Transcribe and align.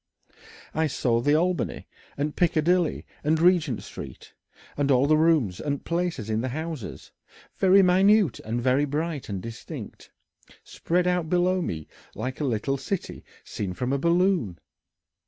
I 0.73 0.87
saw 0.87 1.21
the 1.21 1.35
Albany 1.35 1.87
and 2.17 2.35
Piccadilly 2.35 3.05
and 3.23 3.39
Regent 3.39 3.83
Street 3.83 4.33
and 4.75 4.89
all 4.89 5.05
the 5.05 5.15
rooms 5.15 5.59
and 5.59 5.85
places 5.85 6.27
in 6.27 6.41
the 6.41 6.49
houses, 6.49 7.11
very 7.57 7.83
minute 7.83 8.39
and 8.39 8.59
very 8.59 8.85
bright 8.85 9.29
and 9.29 9.43
distinct, 9.43 10.09
spread 10.63 11.05
out 11.05 11.29
below 11.29 11.61
me 11.61 11.87
like 12.15 12.39
a 12.39 12.45
little 12.45 12.77
city 12.77 13.23
seen 13.43 13.75
from 13.75 13.93
a 13.93 13.99
balloon. 13.99 14.57